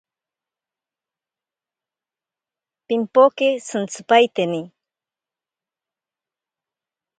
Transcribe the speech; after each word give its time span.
Pimpoke 2.87 3.47
shintsipaiteni. 3.67 4.61